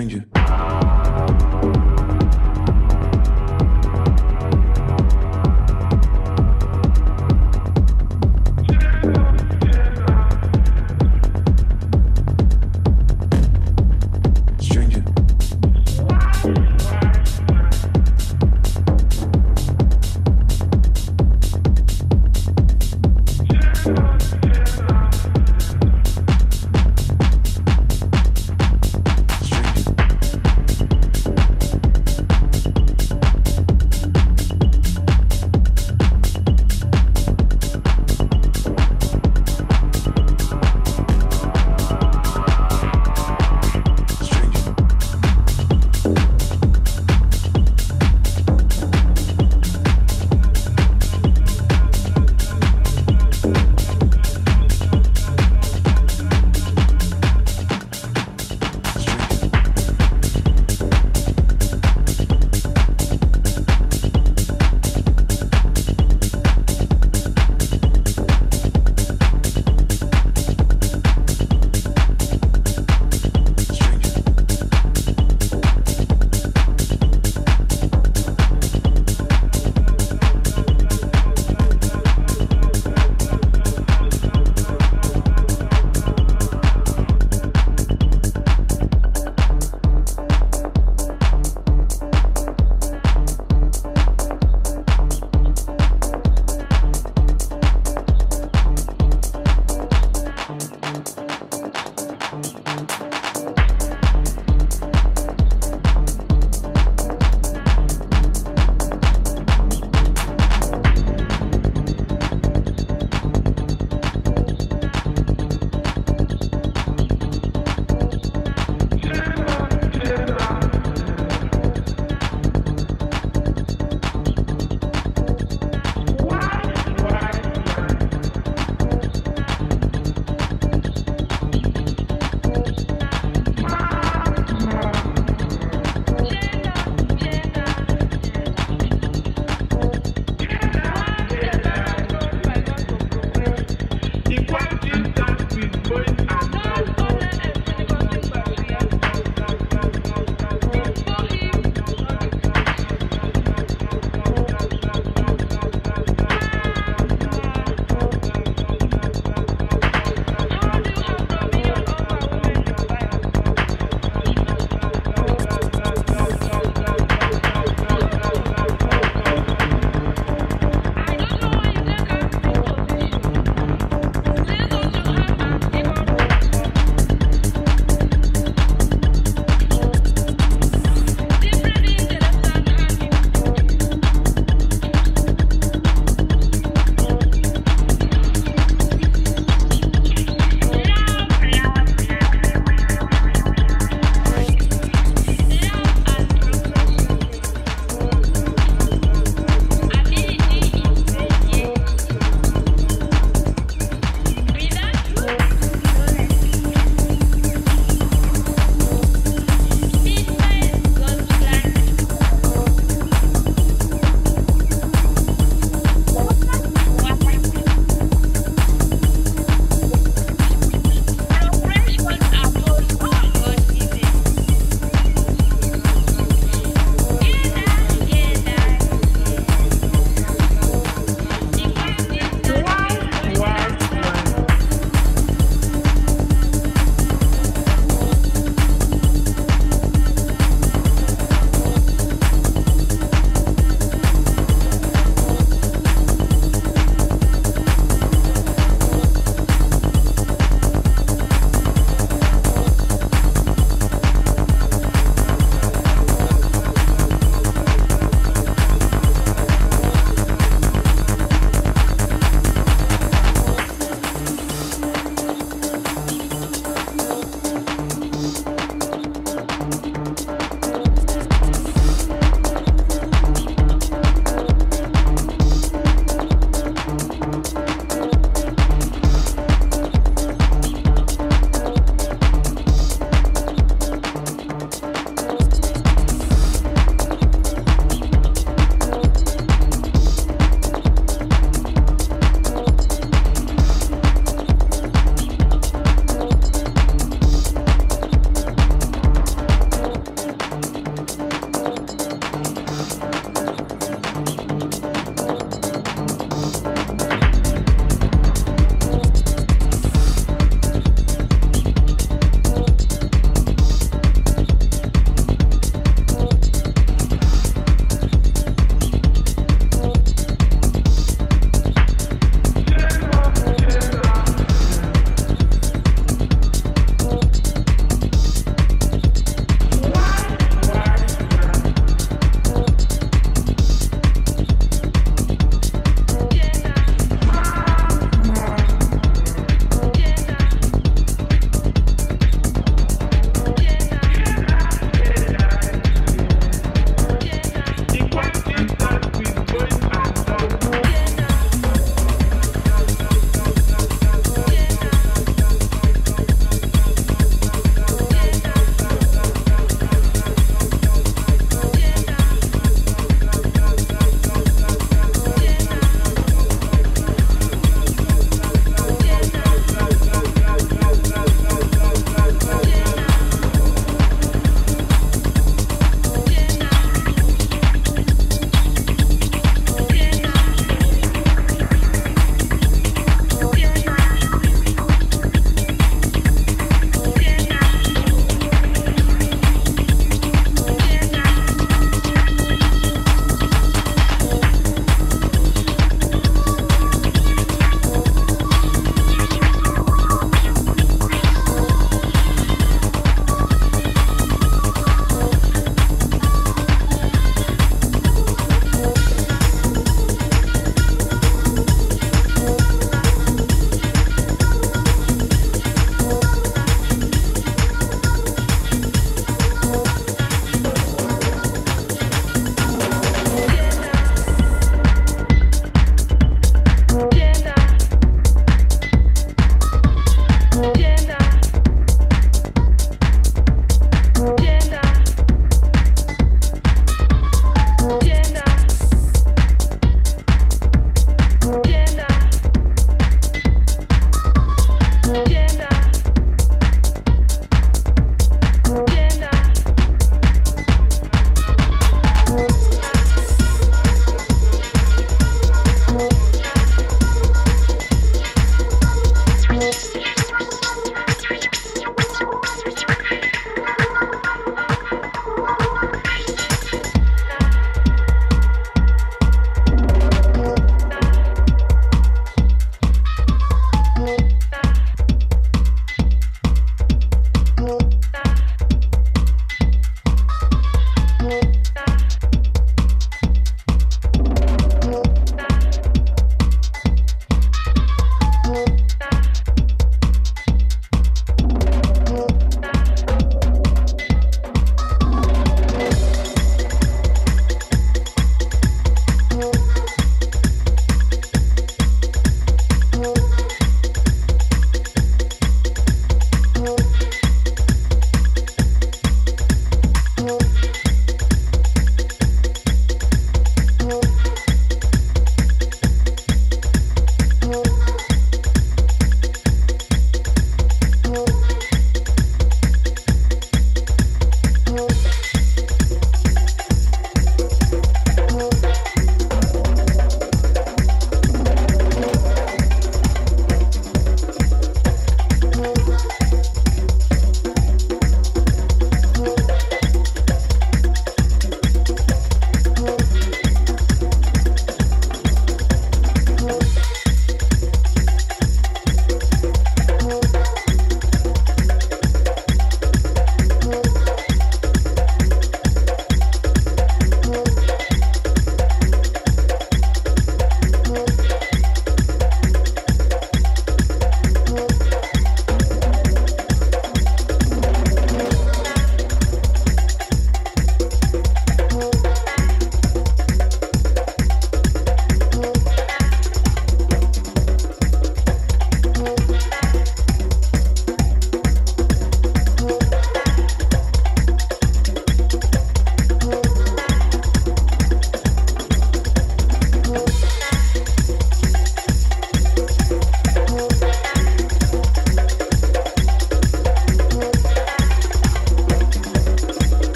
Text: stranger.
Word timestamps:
stranger. 0.00 0.29